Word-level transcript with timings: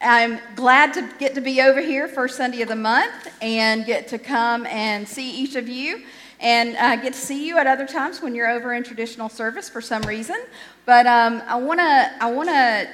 I'm 0.00 0.38
glad 0.54 0.94
to 0.94 1.10
get 1.18 1.34
to 1.34 1.40
be 1.40 1.60
over 1.60 1.80
here 1.80 2.06
first 2.06 2.36
Sunday 2.36 2.62
of 2.62 2.68
the 2.68 2.76
month 2.76 3.28
and 3.42 3.84
get 3.84 4.06
to 4.08 4.18
come 4.18 4.64
and 4.66 5.08
see 5.08 5.28
each 5.28 5.56
of 5.56 5.68
you 5.68 6.02
and 6.38 6.76
uh, 6.76 6.94
get 7.02 7.14
to 7.14 7.18
see 7.18 7.48
you 7.48 7.58
at 7.58 7.66
other 7.66 7.86
times 7.86 8.22
when 8.22 8.32
you're 8.32 8.48
over 8.48 8.74
in 8.74 8.84
traditional 8.84 9.28
service 9.28 9.68
for 9.68 9.80
some 9.80 10.02
reason. 10.02 10.36
But 10.86 11.06
um, 11.08 11.42
I 11.48 11.56
want 11.56 11.80
to 11.80 12.12
I 12.20 12.30
want 12.30 12.48
to 12.48 12.88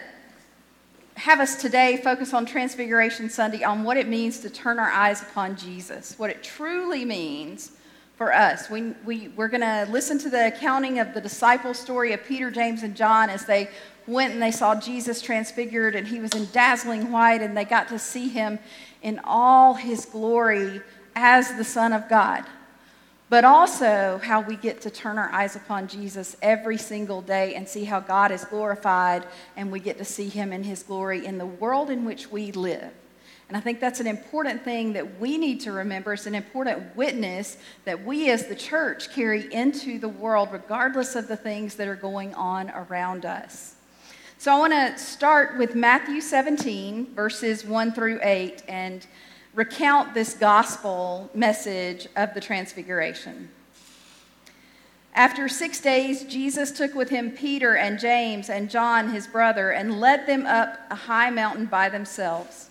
have 1.16 1.40
us 1.40 1.60
today 1.60 2.00
focus 2.02 2.32
on 2.32 2.46
Transfiguration 2.46 3.28
Sunday 3.28 3.62
on 3.62 3.84
what 3.84 3.98
it 3.98 4.08
means 4.08 4.40
to 4.40 4.48
turn 4.48 4.78
our 4.78 4.90
eyes 4.90 5.20
upon 5.20 5.56
Jesus, 5.56 6.18
what 6.18 6.30
it 6.30 6.42
truly 6.42 7.04
means 7.04 7.72
for 8.16 8.32
us. 8.32 8.70
We, 8.70 8.94
we, 9.04 9.28
we're 9.28 9.48
going 9.48 9.60
to 9.60 9.86
listen 9.90 10.18
to 10.20 10.30
the 10.30 10.46
accounting 10.46 11.00
of 11.00 11.14
the 11.14 11.20
disciple 11.20 11.74
story 11.74 12.12
of 12.12 12.24
Peter, 12.24 12.50
James, 12.50 12.82
and 12.82 12.96
John 12.96 13.28
as 13.28 13.44
they 13.44 13.68
went 14.06 14.32
and 14.34 14.42
they 14.42 14.50
saw 14.50 14.78
Jesus 14.78 15.20
transfigured 15.22 15.94
and 15.94 16.06
he 16.06 16.20
was 16.20 16.32
in 16.32 16.46
dazzling 16.52 17.10
white 17.10 17.42
and 17.42 17.56
they 17.56 17.64
got 17.64 17.88
to 17.88 17.98
see 17.98 18.28
him 18.28 18.58
in 19.02 19.20
all 19.24 19.74
his 19.74 20.04
glory 20.06 20.80
as 21.14 21.54
the 21.56 21.64
Son 21.64 21.92
of 21.92 22.08
God. 22.08 22.44
But 23.30 23.44
also 23.44 24.20
how 24.22 24.42
we 24.42 24.56
get 24.56 24.82
to 24.82 24.90
turn 24.90 25.18
our 25.18 25.30
eyes 25.32 25.56
upon 25.56 25.88
Jesus 25.88 26.36
every 26.42 26.76
single 26.76 27.22
day 27.22 27.54
and 27.54 27.66
see 27.66 27.84
how 27.84 28.00
God 28.00 28.30
is 28.30 28.44
glorified 28.44 29.26
and 29.56 29.72
we 29.72 29.80
get 29.80 29.98
to 29.98 30.04
see 30.04 30.28
him 30.28 30.52
in 30.52 30.62
his 30.62 30.82
glory 30.82 31.24
in 31.24 31.38
the 31.38 31.46
world 31.46 31.90
in 31.90 32.04
which 32.04 32.30
we 32.30 32.52
live. 32.52 32.92
And 33.48 33.56
I 33.56 33.60
think 33.60 33.80
that's 33.80 34.00
an 34.00 34.06
important 34.06 34.62
thing 34.64 34.94
that 34.94 35.20
we 35.20 35.36
need 35.36 35.60
to 35.60 35.72
remember. 35.72 36.14
It's 36.14 36.26
an 36.26 36.34
important 36.34 36.96
witness 36.96 37.56
that 37.84 38.04
we 38.04 38.30
as 38.30 38.46
the 38.46 38.54
church 38.54 39.12
carry 39.12 39.52
into 39.52 39.98
the 39.98 40.08
world, 40.08 40.48
regardless 40.50 41.14
of 41.14 41.28
the 41.28 41.36
things 41.36 41.74
that 41.74 41.86
are 41.86 41.94
going 41.94 42.34
on 42.34 42.70
around 42.70 43.26
us. 43.26 43.73
So 44.38 44.52
I 44.52 44.58
want 44.58 44.72
to 44.72 44.98
start 45.02 45.56
with 45.56 45.74
Matthew 45.74 46.20
17, 46.20 47.14
verses 47.14 47.64
1 47.64 47.92
through 47.92 48.18
8, 48.22 48.64
and 48.68 49.06
recount 49.54 50.12
this 50.12 50.34
gospel 50.34 51.30
message 51.34 52.08
of 52.16 52.34
the 52.34 52.40
Transfiguration. 52.40 53.48
After 55.14 55.48
six 55.48 55.80
days, 55.80 56.24
Jesus 56.24 56.72
took 56.72 56.94
with 56.94 57.08
him 57.08 57.30
Peter 57.30 57.76
and 57.76 57.98
James 57.98 58.50
and 58.50 58.68
John, 58.68 59.10
his 59.10 59.28
brother, 59.28 59.70
and 59.70 60.00
led 60.00 60.26
them 60.26 60.44
up 60.44 60.78
a 60.90 60.96
high 60.96 61.30
mountain 61.30 61.66
by 61.66 61.88
themselves. 61.88 62.68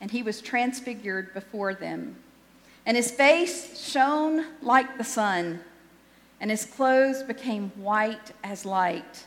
And 0.00 0.10
he 0.10 0.22
was 0.22 0.40
transfigured 0.40 1.34
before 1.34 1.74
them. 1.74 2.16
And 2.86 2.96
his 2.96 3.10
face 3.10 3.78
shone 3.86 4.46
like 4.62 4.96
the 4.96 5.04
sun, 5.04 5.60
and 6.40 6.50
his 6.50 6.64
clothes 6.64 7.22
became 7.22 7.70
white 7.76 8.32
as 8.42 8.64
light. 8.64 9.26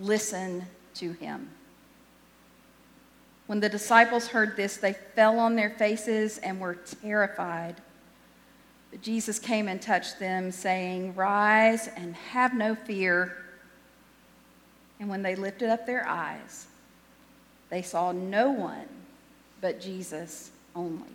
listen 0.00 0.66
to 0.94 1.12
him. 1.12 1.48
When 3.46 3.60
the 3.60 3.68
disciples 3.68 4.28
heard 4.28 4.56
this, 4.56 4.76
they 4.78 4.94
fell 5.14 5.38
on 5.38 5.54
their 5.54 5.70
faces 5.70 6.38
and 6.38 6.60
were 6.60 6.74
terrified. 7.02 7.76
But 8.90 9.02
Jesus 9.02 9.38
came 9.38 9.68
and 9.68 9.82
touched 9.82 10.18
them, 10.18 10.50
saying, 10.50 11.14
Rise 11.14 11.88
and 11.88 12.14
have 12.14 12.54
no 12.54 12.74
fear. 12.74 13.36
And 14.98 15.08
when 15.08 15.22
they 15.22 15.34
lifted 15.34 15.68
up 15.68 15.84
their 15.84 16.06
eyes, 16.06 16.66
they 17.68 17.82
saw 17.82 18.12
no 18.12 18.50
one 18.50 18.88
but 19.60 19.80
Jesus 19.80 20.50
only. 20.76 21.08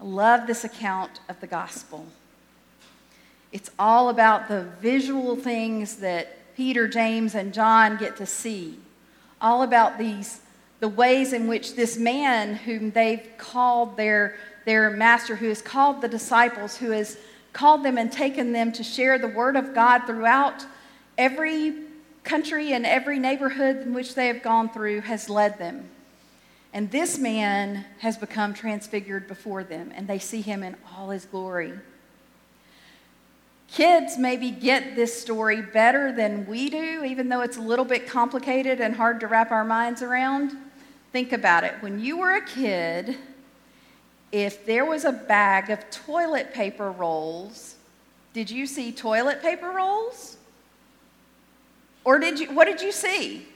I 0.00 0.04
love 0.04 0.46
this 0.46 0.64
account 0.64 1.20
of 1.28 1.40
the 1.40 1.46
gospel. 1.46 2.06
It's 3.50 3.70
all 3.78 4.10
about 4.10 4.48
the 4.48 4.62
visual 4.80 5.36
things 5.36 5.96
that 5.96 6.35
Peter, 6.56 6.88
James, 6.88 7.34
and 7.34 7.52
John 7.52 7.98
get 7.98 8.16
to 8.16 8.26
see. 8.26 8.78
All 9.42 9.62
about 9.62 9.98
these, 9.98 10.40
the 10.80 10.88
ways 10.88 11.34
in 11.34 11.48
which 11.48 11.76
this 11.76 11.98
man, 11.98 12.54
whom 12.54 12.90
they've 12.92 13.28
called 13.36 13.98
their, 13.98 14.36
their 14.64 14.88
master, 14.90 15.36
who 15.36 15.48
has 15.48 15.60
called 15.60 16.00
the 16.00 16.08
disciples, 16.08 16.78
who 16.78 16.92
has 16.92 17.18
called 17.52 17.82
them 17.82 17.98
and 17.98 18.10
taken 18.10 18.52
them 18.52 18.72
to 18.72 18.82
share 18.82 19.18
the 19.18 19.28
word 19.28 19.54
of 19.54 19.74
God 19.74 20.06
throughout 20.06 20.64
every 21.18 21.74
country 22.24 22.72
and 22.72 22.86
every 22.86 23.18
neighborhood 23.18 23.76
in 23.78 23.92
which 23.92 24.14
they 24.14 24.26
have 24.28 24.42
gone 24.42 24.70
through, 24.70 25.02
has 25.02 25.28
led 25.28 25.58
them. 25.58 25.88
And 26.72 26.90
this 26.90 27.18
man 27.18 27.84
has 27.98 28.16
become 28.16 28.54
transfigured 28.54 29.28
before 29.28 29.62
them, 29.62 29.92
and 29.94 30.08
they 30.08 30.18
see 30.18 30.40
him 30.40 30.62
in 30.62 30.74
all 30.90 31.10
his 31.10 31.26
glory. 31.26 31.74
Kids 33.68 34.16
maybe 34.16 34.50
get 34.50 34.94
this 34.94 35.20
story 35.20 35.60
better 35.60 36.12
than 36.12 36.46
we 36.46 36.70
do, 36.70 37.04
even 37.04 37.28
though 37.28 37.40
it's 37.40 37.56
a 37.56 37.60
little 37.60 37.84
bit 37.84 38.06
complicated 38.06 38.80
and 38.80 38.94
hard 38.94 39.20
to 39.20 39.26
wrap 39.26 39.50
our 39.50 39.64
minds 39.64 40.02
around. 40.02 40.56
Think 41.12 41.32
about 41.32 41.64
it. 41.64 41.74
When 41.80 41.98
you 41.98 42.18
were 42.18 42.32
a 42.32 42.44
kid, 42.44 43.16
if 44.32 44.64
there 44.66 44.84
was 44.84 45.04
a 45.04 45.12
bag 45.12 45.70
of 45.70 45.88
toilet 45.90 46.52
paper 46.52 46.90
rolls, 46.90 47.76
did 48.32 48.50
you 48.50 48.66
see 48.66 48.92
toilet 48.92 49.42
paper 49.42 49.70
rolls? 49.70 50.36
Or 52.04 52.18
did 52.18 52.38
you 52.38 52.52
what 52.52 52.66
did 52.66 52.80
you 52.80 52.92
see? 52.92 53.46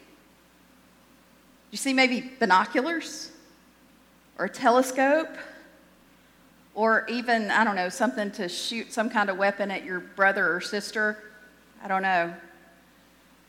You 1.71 1.79
see 1.79 1.93
maybe 1.93 2.33
binoculars 2.39 3.31
or 4.39 4.47
a 4.47 4.49
telescope? 4.49 5.29
Or 6.75 7.07
even, 7.09 7.51
I 7.51 7.65
don't 7.65 7.77
know, 7.77 7.89
something 7.89 8.31
to 8.33 8.49
shoot 8.49 8.93
some 8.93 9.11
kind 9.11 9.29
of 9.29 9.37
weapon 9.37 9.71
at 9.71 9.85
your 9.85 10.01
brother 10.01 10.55
or 10.55 10.61
sister. 10.61 11.19
I 11.83 11.89
don't 11.89 12.03
know. 12.03 12.33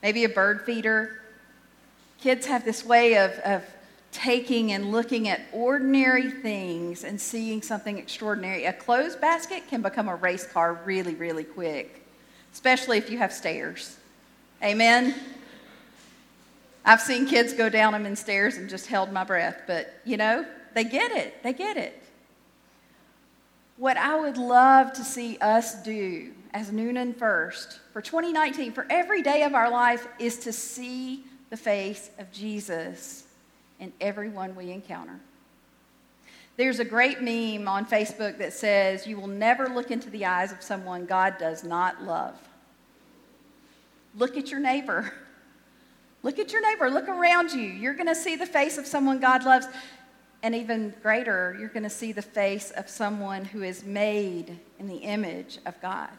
Maybe 0.02 0.24
a 0.24 0.28
bird 0.28 0.62
feeder. 0.62 1.20
Kids 2.20 2.46
have 2.46 2.64
this 2.64 2.84
way 2.84 3.16
of, 3.16 3.32
of 3.40 3.64
taking 4.12 4.72
and 4.72 4.92
looking 4.92 5.28
at 5.28 5.40
ordinary 5.52 6.30
things 6.30 7.04
and 7.04 7.20
seeing 7.20 7.62
something 7.62 7.98
extraordinary. 7.98 8.64
A 8.66 8.72
clothes 8.72 9.16
basket 9.16 9.66
can 9.68 9.82
become 9.82 10.08
a 10.08 10.16
race 10.16 10.46
car 10.46 10.74
really, 10.84 11.14
really 11.14 11.44
quick, 11.44 12.04
especially 12.52 12.98
if 12.98 13.10
you 13.10 13.18
have 13.18 13.32
stairs. 13.32 13.96
Amen? 14.62 15.14
I've 16.84 17.00
seen 17.00 17.26
kids 17.26 17.52
go 17.52 17.68
down 17.68 17.92
them 17.92 18.06
in 18.06 18.16
stairs 18.16 18.56
and 18.56 18.68
just 18.68 18.86
held 18.86 19.12
my 19.12 19.24
breath, 19.24 19.62
but 19.66 19.94
you 20.04 20.16
know, 20.16 20.44
they 20.74 20.84
get 20.84 21.12
it. 21.12 21.42
They 21.42 21.52
get 21.52 21.76
it. 21.76 22.01
What 23.82 23.96
I 23.96 24.14
would 24.14 24.36
love 24.36 24.92
to 24.92 25.02
see 25.02 25.38
us 25.38 25.74
do 25.82 26.30
as 26.54 26.70
Newnan 26.70 27.16
First 27.16 27.80
for 27.92 28.00
2019, 28.00 28.70
for 28.70 28.86
every 28.88 29.22
day 29.22 29.42
of 29.42 29.56
our 29.56 29.68
life, 29.68 30.06
is 30.20 30.38
to 30.38 30.52
see 30.52 31.24
the 31.50 31.56
face 31.56 32.08
of 32.20 32.30
Jesus 32.30 33.24
in 33.80 33.92
everyone 34.00 34.54
we 34.54 34.70
encounter. 34.70 35.18
There's 36.56 36.78
a 36.78 36.84
great 36.84 37.22
meme 37.22 37.66
on 37.66 37.84
Facebook 37.84 38.38
that 38.38 38.52
says, 38.52 39.04
You 39.04 39.18
will 39.18 39.26
never 39.26 39.66
look 39.66 39.90
into 39.90 40.10
the 40.10 40.26
eyes 40.26 40.52
of 40.52 40.62
someone 40.62 41.04
God 41.04 41.34
does 41.40 41.64
not 41.64 42.04
love. 42.04 42.36
Look 44.16 44.36
at 44.36 44.48
your 44.52 44.60
neighbor. 44.60 45.12
Look 46.22 46.38
at 46.38 46.52
your 46.52 46.62
neighbor. 46.62 46.88
Look 46.88 47.08
around 47.08 47.50
you. 47.50 47.62
You're 47.62 47.94
going 47.94 48.06
to 48.06 48.14
see 48.14 48.36
the 48.36 48.46
face 48.46 48.78
of 48.78 48.86
someone 48.86 49.18
God 49.18 49.42
loves. 49.42 49.66
And 50.42 50.54
even 50.54 50.92
greater, 51.02 51.56
you're 51.58 51.68
going 51.68 51.84
to 51.84 51.90
see 51.90 52.12
the 52.12 52.22
face 52.22 52.72
of 52.72 52.88
someone 52.88 53.44
who 53.44 53.62
is 53.62 53.84
made 53.84 54.58
in 54.78 54.88
the 54.88 54.96
image 54.96 55.58
of 55.64 55.80
God. 55.80 56.10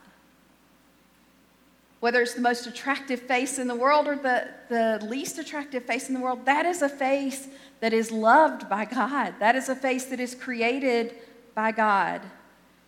Whether 2.00 2.22
it's 2.22 2.34
the 2.34 2.42
most 2.42 2.68
attractive 2.68 3.22
face 3.22 3.60
in 3.60 3.68
the 3.68 3.75
world 3.75 4.08
or 4.08 4.16
the, 4.16 4.50
the 4.70 5.06
least 5.06 5.40
attractive 5.40 5.84
face 5.84 6.08
in 6.08 6.14
the 6.14 6.20
world, 6.20 6.46
that 6.46 6.66
is 6.66 6.81
a 6.81 6.90
face 6.90 7.48
that 7.80 7.94
is 7.94 8.12
loved 8.12 8.70
by 8.70 8.86
God. 8.86 9.36
That 9.40 9.56
is 9.56 9.68
a 9.70 9.75
face 9.75 10.06
that 10.06 10.20
is 10.20 10.36
created 10.36 11.16
by 11.54 11.72
God. 11.72 12.22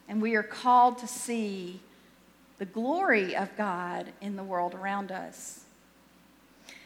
And 0.08 0.22
we 0.22 0.36
are 0.36 0.44
called 0.44 0.98
to 1.00 1.08
see 1.08 1.82
the 2.58 2.66
glory 2.66 3.36
of 3.36 3.56
God 3.58 4.12
in 4.22 4.36
the 4.36 4.44
world 4.44 4.74
around 4.74 5.12
us. 5.12 5.66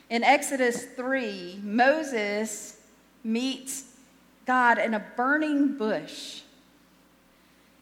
In 0.10 0.24
Exodus 0.24 0.86
3, 0.86 1.62
Moses 1.63 2.78
meets 3.24 3.88
God 4.50 4.80
in 4.80 4.96
a 4.96 5.00
burning 5.16 5.78
bush. 5.78 6.42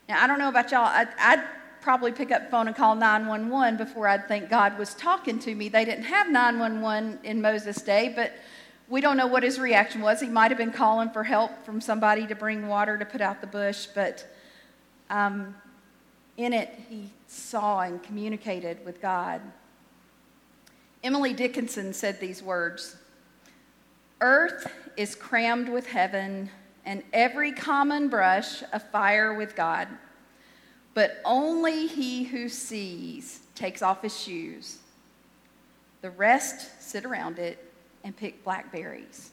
Now, 0.09 0.21
I 0.21 0.27
don't 0.27 0.37
know 0.37 0.49
about 0.49 0.69
y'all. 0.69 0.83
I'd, 0.83 1.07
I'd 1.17 1.41
probably 1.79 2.11
pick 2.11 2.29
up 2.29 2.51
phone 2.51 2.67
and 2.67 2.75
call 2.75 2.93
911 2.93 3.77
before 3.77 4.05
I'd 4.05 4.27
think 4.27 4.49
God 4.49 4.77
was 4.77 4.93
talking 4.93 5.39
to 5.39 5.55
me. 5.55 5.69
They 5.69 5.85
didn't 5.85 6.03
have 6.03 6.29
911 6.29 7.19
in 7.23 7.41
Moses' 7.41 7.81
day, 7.81 8.11
but 8.13 8.33
we 8.89 8.99
don't 8.99 9.15
know 9.15 9.27
what 9.27 9.43
his 9.43 9.61
reaction 9.61 10.01
was. 10.01 10.19
He 10.19 10.27
might 10.27 10.51
have 10.51 10.57
been 10.57 10.73
calling 10.73 11.09
for 11.09 11.23
help 11.23 11.63
from 11.63 11.79
somebody 11.79 12.27
to 12.27 12.35
bring 12.35 12.67
water 12.67 12.97
to 12.97 13.05
put 13.05 13.21
out 13.21 13.39
the 13.39 13.47
bush, 13.47 13.87
but 13.95 14.29
um, 15.09 15.55
in 16.35 16.51
it, 16.51 16.77
he 16.89 17.09
saw 17.27 17.79
and 17.79 18.03
communicated 18.03 18.83
with 18.83 19.01
God. 19.01 19.39
Emily 21.01 21.31
Dickinson 21.31 21.93
said 21.93 22.19
these 22.19 22.43
words 22.43 22.97
Earth 24.19 24.69
is 24.97 25.15
crammed 25.15 25.69
with 25.69 25.87
heaven, 25.87 26.49
and 26.83 27.03
every 27.13 27.51
common 27.51 28.09
brush 28.09 28.63
afire 28.73 29.33
with 29.35 29.55
God. 29.55 29.87
But 30.95 31.21
only 31.23 31.85
he 31.85 32.23
who 32.23 32.49
sees 32.49 33.41
takes 33.53 33.83
off 33.83 34.01
his 34.01 34.19
shoes. 34.19 34.79
The 36.01 36.09
rest 36.09 36.81
sit 36.81 37.05
around 37.05 37.37
it 37.37 37.63
and 38.03 38.17
pick 38.17 38.43
blackberries. 38.43 39.29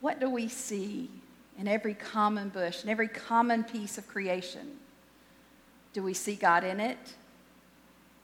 What 0.00 0.20
do 0.20 0.30
we 0.30 0.48
see 0.48 1.10
in 1.58 1.66
every 1.66 1.94
common 1.94 2.50
bush, 2.50 2.84
in 2.84 2.88
every 2.90 3.08
common 3.08 3.64
piece 3.64 3.98
of 3.98 4.06
creation? 4.06 4.76
Do 5.92 6.02
we 6.02 6.14
see 6.14 6.36
God 6.36 6.62
in 6.62 6.78
it? 6.78 6.98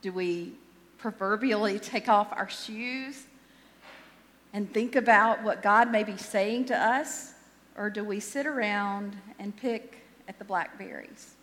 Do 0.03 0.13
we 0.13 0.53
proverbially 0.99 1.81
take 1.81 2.09
off 2.09 2.29
our 2.31 2.49
shoes 2.49 3.25
and 4.53 4.73
think 4.73 4.97
about 4.97 5.43
what 5.43 5.63
God 5.63 5.91
may 5.91 6.05
be 6.05 6.17
saying 6.17 6.67
to 6.67 6.77
us? 6.77 7.33
Or 7.77 7.89
do 7.89 8.05
we 8.05 8.21
sit 8.21 8.47
around 8.47 9.17
and 9.39 9.57
pick 9.57 10.03
at 10.29 10.39
the 10.39 10.45
blackberries? 10.45 11.35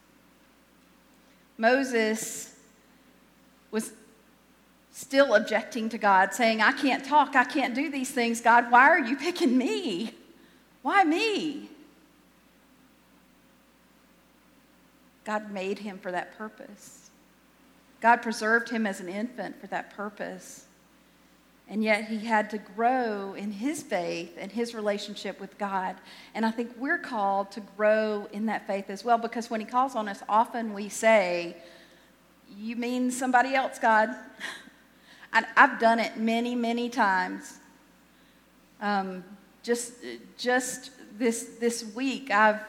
Moses 1.58 2.56
was 3.72 3.92
still 4.92 5.34
objecting 5.34 5.90
to 5.90 5.98
God, 5.98 6.34
saying, 6.34 6.62
I 6.62 6.72
can't 6.72 7.04
talk, 7.04 7.36
I 7.36 7.44
can't 7.44 7.74
do 7.74 7.90
these 7.90 8.12
things. 8.12 8.42
God, 8.42 8.72
why 8.72 8.90
are 8.90 9.00
you 9.00 9.16
picking 9.16 9.58
me? 9.58 10.14
Why 10.82 11.04
me? 11.04 11.70
God 15.26 15.52
made 15.52 15.80
him 15.80 16.00
for 16.00 16.12
that 16.12 16.38
purpose. 16.38 17.10
God 18.02 18.18
preserved 18.22 18.70
him 18.70 18.88
as 18.88 19.00
an 19.00 19.10
infant 19.10 19.60
for 19.60 19.68
that 19.68 19.96
purpose. 19.96 20.66
And 21.70 21.84
yet 21.84 22.06
he 22.06 22.18
had 22.18 22.50
to 22.50 22.58
grow 22.58 23.36
in 23.36 23.52
his 23.52 23.84
faith 23.84 24.36
and 24.40 24.52
his 24.52 24.74
relationship 24.74 25.40
with 25.40 25.56
God. 25.60 25.96
And 26.34 26.44
I 26.44 26.50
think 26.50 26.72
we're 26.78 26.98
called 26.98 27.52
to 27.52 27.62
grow 27.78 28.28
in 28.34 28.48
that 28.48 28.66
faith 28.66 28.90
as 28.90 29.06
well 29.06 29.20
because 29.20 29.52
when 29.52 29.60
he 29.60 29.68
calls 29.68 29.96
on 29.96 30.10
us, 30.10 30.24
often 30.28 30.74
we 30.74 30.90
say, 30.90 31.56
You 32.58 32.76
mean 32.76 33.12
somebody 33.12 33.54
else, 33.54 33.78
God? 33.78 34.10
I, 35.34 35.46
have 35.56 35.80
done 35.80 36.00
it 36.00 36.18
many, 36.18 36.56
many 36.56 36.90
times. 36.90 37.60
Um, 38.82 39.24
just, 39.62 39.94
just 40.40 40.90
this, 41.20 41.52
this 41.60 41.86
week, 41.94 42.32
I've, 42.32 42.62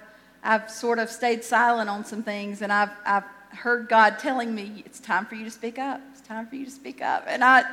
I've 0.42 0.70
sort 0.70 0.98
of 0.98 1.08
stayed 1.08 1.42
silent 1.42 1.88
on 1.88 2.04
some 2.04 2.22
things, 2.22 2.60
and 2.60 2.70
I've, 2.70 2.90
I've 3.06 3.24
heard 3.50 3.88
God 3.88 4.18
telling 4.18 4.54
me, 4.54 4.82
it's 4.84 5.00
time 5.00 5.24
for 5.24 5.36
you 5.36 5.44
to 5.44 5.50
speak 5.50 5.78
up. 5.78 6.02
It's 6.12 6.20
time 6.20 6.46
for 6.46 6.56
you 6.56 6.66
to 6.66 6.70
speak 6.70 7.00
up. 7.00 7.24
And 7.26 7.42
I, 7.42 7.64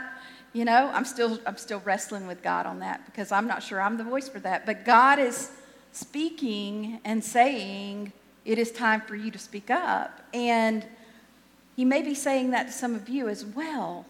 you 0.57 0.65
know, 0.65 0.89
I'm 0.93 1.05
still, 1.05 1.39
I'm 1.45 1.57
still 1.57 1.81
wrestling 1.85 2.25
with 2.25 2.41
God 2.41 2.65
on 2.65 2.79
that 2.79 3.05
because 3.05 3.31
I'm 3.31 3.45
not 3.45 3.61
sure 3.61 3.79
I'm 3.79 3.97
the 3.97 4.03
voice 4.03 4.27
for 4.27 4.39
that. 4.39 4.65
But 4.65 4.85
God 4.85 5.19
is 5.19 5.51
speaking 5.91 6.99
and 7.05 7.23
saying, 7.23 8.11
it 8.43 8.57
is 8.57 8.71
time 8.71 9.01
for 9.01 9.15
you 9.15 9.29
to 9.29 9.37
speak 9.37 9.69
up. 9.69 10.21
And 10.33 10.83
He 11.75 11.85
may 11.85 12.01
be 12.01 12.15
saying 12.15 12.49
that 12.51 12.67
to 12.67 12.73
some 12.73 12.95
of 12.95 13.07
you 13.07 13.29
as 13.29 13.45
well 13.45 14.05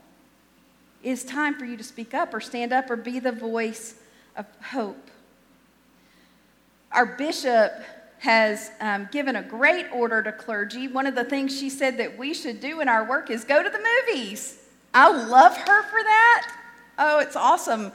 it's 1.04 1.24
time 1.24 1.56
for 1.56 1.66
you 1.66 1.78
to 1.78 1.84
speak 1.84 2.14
up 2.14 2.34
or 2.34 2.42
stand 2.42 2.74
up 2.74 2.90
or 2.90 2.96
be 2.96 3.20
the 3.20 3.32
voice 3.32 3.96
of 4.36 4.46
hope. 4.62 5.10
Our 6.92 7.06
bishop 7.06 7.72
has 8.20 8.72
um, 8.82 9.08
given 9.12 9.36
a 9.36 9.44
great 9.44 9.86
order 9.94 10.24
to 10.24 10.32
clergy. 10.32 10.88
One 10.88 11.06
of 11.06 11.14
the 11.14 11.24
things 11.24 11.58
she 11.58 11.70
said 11.70 11.98
that 12.00 12.18
we 12.18 12.34
should 12.34 12.60
do 12.60 12.82
in 12.82 12.90
our 12.90 13.08
work 13.08 13.30
is 13.30 13.44
go 13.44 13.62
to 13.62 13.70
the 13.70 13.80
movies. 13.80 14.58
I 14.94 15.12
love 15.12 15.56
her 15.56 15.84
for 15.84 16.04
that. 16.04 16.56
Oh, 16.98 17.20
it's 17.20 17.36
awesome. 17.36 17.92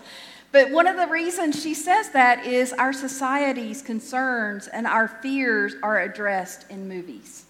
But 0.53 0.71
one 0.71 0.87
of 0.87 0.97
the 0.97 1.07
reasons 1.07 1.61
she 1.61 1.73
says 1.73 2.11
that 2.11 2.45
is 2.47 2.73
our 2.75 2.93
society's 2.93 3.81
concerns 3.81 4.69
and 4.69 4.87
our 4.87 5.09
fears 5.09 5.75
are 5.83 6.01
addressed 6.01 6.71
in 6.71 6.89
movies. 6.89 7.47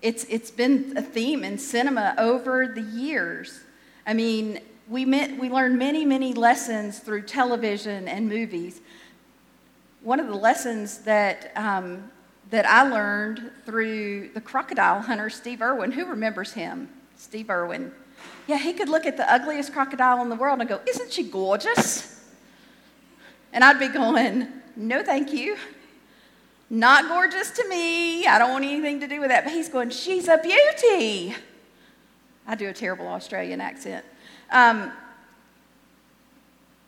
It's, 0.00 0.24
it's 0.24 0.52
been 0.52 0.96
a 0.96 1.02
theme 1.02 1.42
in 1.42 1.58
cinema 1.58 2.14
over 2.18 2.68
the 2.68 2.82
years. 2.82 3.60
I 4.06 4.14
mean, 4.14 4.60
we, 4.88 5.04
met, 5.04 5.36
we 5.36 5.48
learned 5.48 5.78
many, 5.78 6.04
many 6.04 6.32
lessons 6.32 7.00
through 7.00 7.22
television 7.22 8.06
and 8.06 8.28
movies. 8.28 8.80
One 10.02 10.20
of 10.20 10.28
the 10.28 10.36
lessons 10.36 10.98
that, 10.98 11.50
um, 11.56 12.12
that 12.50 12.64
I 12.66 12.88
learned 12.88 13.50
through 13.64 14.28
the 14.34 14.40
crocodile 14.40 15.00
hunter, 15.00 15.28
Steve 15.28 15.60
Irwin, 15.60 15.90
who 15.90 16.06
remembers 16.06 16.52
him? 16.52 16.88
Steve 17.16 17.50
Irwin. 17.50 17.92
Yeah, 18.46 18.58
he 18.58 18.72
could 18.72 18.88
look 18.88 19.06
at 19.06 19.16
the 19.16 19.30
ugliest 19.32 19.72
crocodile 19.72 20.22
in 20.22 20.28
the 20.28 20.36
world 20.36 20.60
and 20.60 20.68
go, 20.68 20.80
Isn't 20.88 21.12
she 21.12 21.24
gorgeous? 21.24 22.24
And 23.52 23.64
I'd 23.64 23.78
be 23.78 23.88
going, 23.88 24.48
No, 24.76 25.02
thank 25.02 25.32
you. 25.32 25.56
Not 26.68 27.08
gorgeous 27.08 27.50
to 27.52 27.68
me. 27.68 28.26
I 28.26 28.38
don't 28.38 28.50
want 28.50 28.64
anything 28.64 29.00
to 29.00 29.08
do 29.08 29.20
with 29.20 29.30
that. 29.30 29.44
But 29.44 29.52
he's 29.52 29.68
going, 29.68 29.90
She's 29.90 30.28
a 30.28 30.38
beauty. 30.38 31.34
I 32.46 32.54
do 32.54 32.68
a 32.68 32.72
terrible 32.72 33.08
Australian 33.08 33.60
accent. 33.60 34.04
Um, 34.50 34.92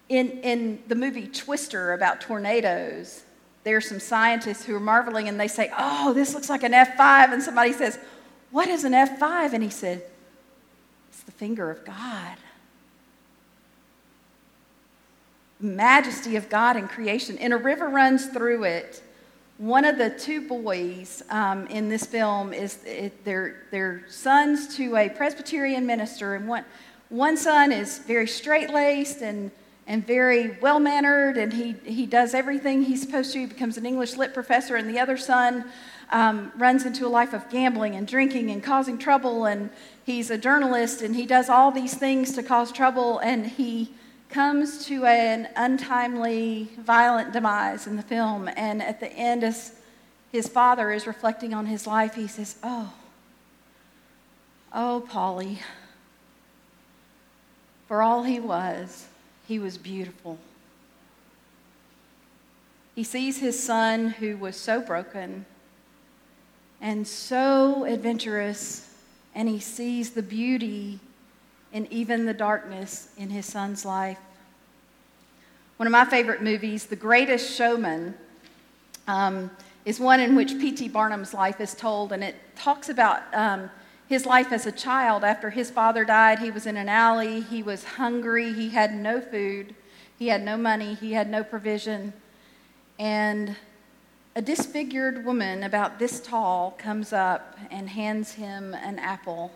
in, 0.08 0.30
in 0.42 0.82
the 0.86 0.94
movie 0.94 1.26
Twister 1.26 1.92
about 1.92 2.20
tornadoes, 2.20 3.25
there 3.64 3.76
are 3.76 3.82
some 3.82 4.00
scientists 4.00 4.64
who 4.64 4.75
are 4.75 4.80
marveling 4.80 5.28
and 5.28 5.38
they 5.38 5.48
say, 5.48 5.72
Oh, 5.76 6.12
this 6.12 6.34
looks 6.34 6.48
like 6.48 6.62
an 6.62 6.72
F5. 6.72 7.32
And 7.32 7.42
somebody 7.42 7.72
says, 7.72 7.98
What 8.52 8.69
is 8.69 8.84
an 8.84 8.92
F5? 8.92 9.52
And 9.52 9.64
he 9.64 9.70
said, 9.70 10.04
It's 11.08 11.22
the 11.22 11.32
finger 11.32 11.70
of 11.70 11.84
God. 11.84 12.37
Majesty 15.60 16.37
of 16.37 16.49
God 16.49 16.76
in 16.76 16.88
creation. 16.88 17.38
And 17.38 17.52
a 17.52 17.56
river 17.56 17.88
runs 17.88 18.26
through 18.26 18.64
it 18.64 19.02
one 19.58 19.84
of 19.84 19.99
the 19.99 20.10
two 20.10 20.40
boys 20.40 21.25
um, 21.31 21.66
in 21.66 21.88
this 21.88 22.06
film 22.06 22.52
is 22.52 22.78
it, 22.84 23.25
they're, 23.25 23.64
they're 23.72 24.05
sons 24.08 24.76
to 24.76 24.94
a 24.94 25.08
Presbyterian 25.08 25.84
minister, 25.84 26.37
and 26.37 26.46
one, 26.46 26.64
one 27.08 27.37
son 27.37 27.72
is 27.72 27.99
very 27.99 28.28
straight 28.28 28.70
laced 28.70 29.20
and, 29.20 29.50
and 29.88 30.06
very 30.06 30.56
well 30.61 30.78
mannered, 30.78 31.37
and 31.37 31.52
he, 31.52 31.75
he 31.85 32.06
does 32.06 32.35
everything 32.35 32.85
he's 32.85 33.02
supposed 33.02 33.33
to. 33.33 33.40
He 33.40 33.47
becomes 33.47 33.76
an 33.76 33.85
English 33.85 34.16
lit 34.16 34.33
professor, 34.33 34.76
and 34.76 34.88
the 34.88 35.00
other 35.00 35.16
son 35.16 35.64
um, 36.11 36.52
runs 36.56 36.87
into 36.87 37.04
a 37.04 37.11
life 37.11 37.33
of 37.33 37.50
gambling 37.50 37.97
and 37.97 38.06
drinking 38.06 38.52
and 38.52 38.62
causing 38.62 38.97
trouble, 38.97 39.47
and 39.47 39.71
he's 40.09 40.31
a 40.31 40.38
journalist, 40.38 41.03
and 41.03 41.15
he 41.15 41.27
does 41.27 41.50
all 41.50 41.71
these 41.71 41.93
things 41.93 42.35
to 42.35 42.43
cause 42.43 42.73
trouble, 42.73 43.19
and 43.19 43.47
he 43.47 43.93
comes 44.31 44.87
to 44.87 45.05
an 45.05 45.47
untimely, 45.55 46.71
violent 46.79 47.31
demise 47.31 47.87
in 47.87 47.97
the 47.97 48.03
film. 48.03 48.49
And 48.57 48.83
at 48.83 49.00
the 49.00 49.12
end, 49.12 49.45
as 49.45 49.75
his 50.33 50.49
father 50.49 50.91
is 50.93 51.07
reflecting 51.07 51.53
on 51.53 51.67
his 51.67 51.87
life, 51.87 52.15
he 52.15 52.27
says, 52.27 52.57
Oh, 52.62 52.95
oh, 54.73 55.05
Polly, 55.11 55.59
for 57.87 58.00
all 58.00 58.23
he 58.23 58.41
was, 58.41 59.09
he 59.47 59.59
was 59.59 59.77
beautiful. 59.77 60.38
He 62.95 63.05
sees 63.05 63.41
his 63.41 63.62
son, 63.62 64.09
who 64.09 64.38
was 64.38 64.57
so 64.57 64.81
broken 64.81 65.45
and 66.81 67.07
so 67.07 67.85
adventurous, 67.85 68.88
and 69.38 69.49
he 69.49 69.61
sees 69.61 70.11
the 70.11 70.23
beauty 70.23 70.99
and 71.73 71.90
even 71.92 72.26
the 72.26 72.35
darkness 72.35 73.11
in 73.16 73.30
his 73.30 73.47
son's 73.47 73.85
life. 73.85 74.18
One 75.76 75.87
of 75.87 75.92
my 75.92 76.04
favorite 76.04 76.42
movies, 76.42 76.87
The 76.87 76.97
Greatest 76.97 77.54
Showman, 77.54 78.14
um, 79.07 79.49
is 79.85 80.00
one 80.00 80.18
in 80.18 80.35
which 80.35 80.59
P.T. 80.59 80.88
Barnum's 80.88 81.33
life 81.33 81.61
is 81.61 81.73
told, 81.73 82.11
and 82.11 82.25
it 82.25 82.35
talks 82.57 82.88
about 82.88 83.23
um, 83.33 83.71
his 84.09 84.26
life 84.26 84.50
as 84.50 84.66
a 84.66 84.73
child. 84.73 85.23
After 85.23 85.50
his 85.50 85.71
father 85.71 86.04
died, 86.04 86.40
he 86.40 86.50
was 86.50 86.66
in 86.66 86.76
an 86.76 86.88
alley, 86.88 87.42
he 87.42 87.62
was 87.62 87.85
hungry, 87.85 88.52
he 88.52 88.71
had 88.71 88.92
no 88.92 89.21
food, 89.21 89.73
he 90.18 90.26
had 90.26 90.42
no 90.42 90.57
money, 90.57 90.95
he 90.95 91.12
had 91.12 91.30
no 91.30 91.45
provision. 91.45 92.12
And 92.99 93.54
a 94.38 94.40
disfigured 94.40 95.25
woman 95.25 95.64
about 95.64 95.99
this 95.99 96.21
tall 96.21 96.71
comes 96.78 97.12
up 97.12 97.59
and 97.73 97.88
hands 97.88 98.35
him 98.35 98.73
an 98.73 98.97
apple 99.00 99.50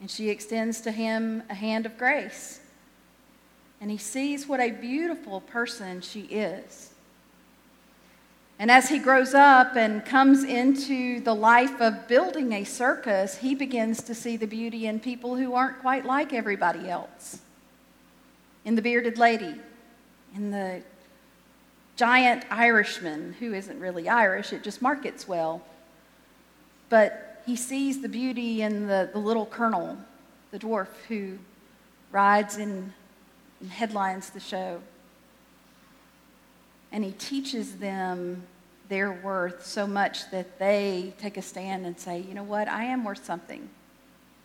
and 0.00 0.10
she 0.10 0.28
extends 0.28 0.80
to 0.80 0.90
him 0.90 1.44
a 1.48 1.54
hand 1.54 1.86
of 1.86 1.96
grace. 1.96 2.58
And 3.80 3.88
he 3.88 3.98
sees 3.98 4.48
what 4.48 4.58
a 4.58 4.72
beautiful 4.72 5.40
person 5.42 6.00
she 6.00 6.22
is. 6.22 6.90
And 8.58 8.68
as 8.68 8.88
he 8.88 8.98
grows 8.98 9.32
up 9.32 9.76
and 9.76 10.04
comes 10.04 10.42
into 10.42 11.20
the 11.20 11.34
life 11.34 11.80
of 11.80 12.08
building 12.08 12.52
a 12.52 12.64
circus, 12.64 13.36
he 13.36 13.54
begins 13.54 14.02
to 14.02 14.14
see 14.16 14.36
the 14.36 14.48
beauty 14.48 14.88
in 14.88 14.98
people 14.98 15.36
who 15.36 15.54
aren't 15.54 15.78
quite 15.78 16.04
like 16.04 16.32
everybody 16.32 16.90
else. 16.90 17.38
In 18.64 18.74
the 18.74 18.82
bearded 18.82 19.18
lady, 19.18 19.54
in 20.34 20.50
the 20.50 20.82
giant 21.98 22.44
Irishman, 22.50 23.34
who 23.38 23.52
isn't 23.52 23.78
really 23.78 24.08
Irish, 24.08 24.54
it 24.54 24.62
just 24.62 24.80
markets 24.80 25.28
well. 25.28 25.62
But 26.88 27.42
he 27.44 27.56
sees 27.56 28.00
the 28.00 28.08
beauty 28.08 28.62
in 28.62 28.86
the, 28.86 29.10
the 29.12 29.18
little 29.18 29.44
colonel, 29.44 29.98
the 30.50 30.58
dwarf 30.58 30.88
who 31.08 31.38
rides 32.10 32.56
in, 32.56 32.94
in 33.60 33.68
headlines 33.68 34.30
the 34.30 34.40
show 34.40 34.80
and 36.92 37.04
he 37.04 37.12
teaches 37.12 37.76
them 37.76 38.42
their 38.88 39.12
worth 39.12 39.66
so 39.66 39.86
much 39.86 40.30
that 40.30 40.58
they 40.58 41.12
take 41.18 41.36
a 41.36 41.42
stand 41.42 41.84
and 41.84 41.98
say, 41.98 42.20
you 42.20 42.34
know 42.34 42.42
what, 42.42 42.68
I 42.68 42.84
am 42.84 43.04
worth 43.04 43.24
something. 43.24 43.68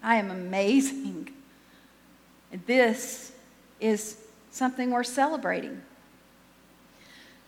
I 0.01 0.15
am 0.15 0.31
amazing. 0.31 1.29
This 2.67 3.31
is 3.79 4.17
something 4.51 4.91
worth 4.91 5.07
celebrating. 5.07 5.81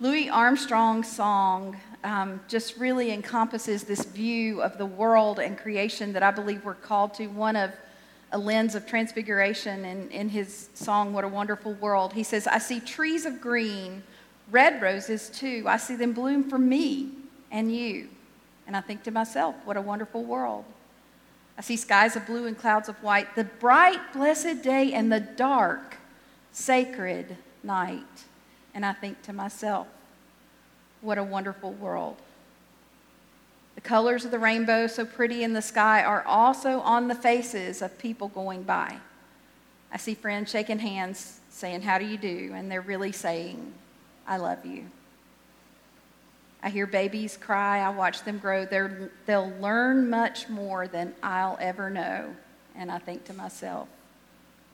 Louis 0.01 0.29
Armstrong's 0.29 1.09
song 1.09 1.77
um, 2.03 2.41
just 2.49 2.75
really 2.75 3.11
encompasses 3.11 3.83
this 3.83 4.03
view 4.03 4.61
of 4.61 4.77
the 4.77 4.85
world 4.85 5.39
and 5.39 5.57
creation 5.57 6.11
that 6.11 6.21
I 6.21 6.31
believe 6.31 6.65
we're 6.65 6.73
called 6.73 7.13
to, 7.13 7.27
one 7.27 7.55
of 7.55 7.71
a 8.33 8.37
lens 8.37 8.75
of 8.75 8.85
transfiguration 8.85 9.85
in, 9.85 10.11
in 10.11 10.27
his 10.27 10.67
song, 10.73 11.13
What 11.13 11.23
a 11.23 11.29
Wonderful 11.29 11.75
World. 11.75 12.11
He 12.11 12.23
says, 12.23 12.45
I 12.45 12.57
see 12.57 12.81
trees 12.81 13.25
of 13.25 13.39
green 13.39 14.03
red 14.51 14.81
roses 14.81 15.29
too. 15.29 15.63
I 15.65 15.77
see 15.77 15.95
them 15.95 16.11
bloom 16.11 16.49
for 16.49 16.57
me 16.57 17.11
and 17.49 17.73
you. 17.73 18.09
And 18.67 18.75
I 18.75 18.81
think 18.81 19.03
to 19.03 19.11
myself, 19.11 19.55
what 19.63 19.77
a 19.77 19.81
wonderful 19.81 20.25
world. 20.25 20.65
I 21.57 21.61
see 21.61 21.77
skies 21.77 22.17
of 22.17 22.25
blue 22.25 22.47
and 22.47 22.57
clouds 22.57 22.89
of 22.89 23.01
white, 23.01 23.33
the 23.35 23.45
bright, 23.45 24.11
blessed 24.11 24.61
day 24.61 24.91
and 24.91 25.09
the 25.09 25.21
dark, 25.21 25.95
sacred 26.51 27.37
night. 27.63 28.25
And 28.75 28.85
I 28.85 28.93
think 28.93 29.23
to 29.23 29.33
myself, 29.33 29.87
what 31.01 31.17
a 31.17 31.23
wonderful 31.23 31.71
world. 31.73 32.17
The 33.75 33.81
colors 33.81 34.25
of 34.25 34.31
the 34.31 34.39
rainbow, 34.39 34.87
so 34.87 35.05
pretty 35.05 35.43
in 35.43 35.53
the 35.53 35.61
sky, 35.61 36.03
are 36.03 36.23
also 36.23 36.81
on 36.81 37.07
the 37.07 37.15
faces 37.15 37.81
of 37.81 37.97
people 37.97 38.27
going 38.27 38.63
by. 38.63 38.97
I 39.91 39.97
see 39.97 40.13
friends 40.13 40.51
shaking 40.51 40.79
hands, 40.79 41.39
saying, 41.49 41.81
How 41.81 41.97
do 41.97 42.05
you 42.05 42.17
do? 42.17 42.51
And 42.53 42.69
they're 42.69 42.81
really 42.81 43.13
saying, 43.13 43.73
I 44.27 44.37
love 44.37 44.65
you. 44.65 44.85
I 46.61 46.69
hear 46.69 46.87
babies 46.87 47.37
cry. 47.37 47.79
I 47.79 47.89
watch 47.89 48.23
them 48.23 48.39
grow. 48.39 48.65
They're, 48.65 49.11
they'll 49.25 49.53
learn 49.61 50.09
much 50.09 50.49
more 50.49 50.87
than 50.87 51.13
I'll 51.21 51.57
ever 51.61 51.89
know. 51.89 52.35
And 52.75 52.91
I 52.91 52.97
think 52.97 53.23
to 53.25 53.33
myself, 53.33 53.87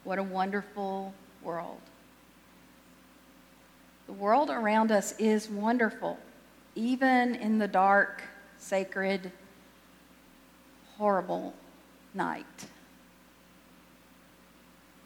what 0.04 0.18
a 0.18 0.24
wonderful 0.24 1.14
world. 1.44 1.82
The 4.12 4.18
world 4.18 4.50
around 4.50 4.92
us 4.92 5.14
is 5.20 5.50
wonderful, 5.50 6.20
even 6.76 7.34
in 7.36 7.60
the 7.60 7.68
dark, 7.70 8.22
sacred, 8.58 9.32
horrible 10.98 11.54
night. 12.14 12.68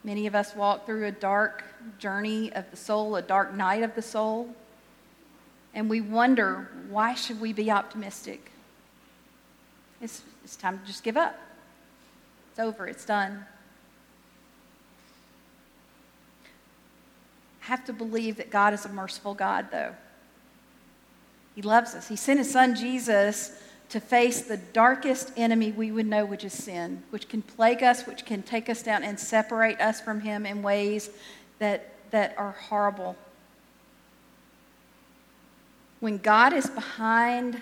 Many 0.03 0.25
of 0.25 0.33
us 0.33 0.55
walk 0.55 0.87
through 0.87 1.05
a 1.05 1.11
dark 1.11 1.63
journey 1.99 2.51
of 2.53 2.71
the 2.71 2.77
soul, 2.77 3.15
a 3.15 3.21
dark 3.21 3.53
night 3.53 3.83
of 3.83 3.93
the 3.93 4.01
soul, 4.01 4.49
and 5.75 5.87
we 5.87 6.01
wonder 6.01 6.67
why 6.89 7.13
should 7.13 7.39
we 7.39 7.53
be 7.53 7.69
optimistic? 7.69 8.51
It's, 10.01 10.23
it's 10.43 10.55
time 10.55 10.79
to 10.79 10.85
just 10.87 11.03
give 11.03 11.15
up. 11.15 11.39
It's 12.49 12.59
over, 12.59 12.87
it's 12.87 13.05
done. 13.05 13.45
Have 17.65 17.83
to 17.85 17.93
believe 17.93 18.37
that 18.37 18.49
God 18.49 18.73
is 18.73 18.85
a 18.85 18.89
merciful 18.89 19.33
God, 19.33 19.67
though. 19.71 19.95
He 21.55 21.61
loves 21.61 21.95
us. 21.95 22.07
He 22.07 22.15
sent 22.15 22.39
his 22.39 22.51
son 22.51 22.75
Jesus 22.75 23.59
to 23.89 23.99
face 23.99 24.41
the 24.41 24.57
darkest 24.57 25.31
enemy 25.37 25.71
we 25.71 25.91
would 25.91 26.05
know, 26.05 26.25
which 26.25 26.43
is 26.43 26.53
sin, 26.53 27.03
which 27.09 27.27
can 27.29 27.41
plague 27.41 27.83
us, 27.83 28.05
which 28.05 28.25
can 28.25 28.41
take 28.43 28.69
us 28.69 28.81
down 28.81 29.03
and 29.03 29.19
separate 29.19 29.79
us 29.79 30.01
from 30.01 30.21
Him 30.21 30.45
in 30.45 30.61
ways 30.61 31.09
that, 31.59 31.93
that 32.11 32.35
are 32.37 32.51
horrible. 32.51 33.15
When 35.99 36.17
God 36.17 36.53
is 36.53 36.69
behind 36.69 37.61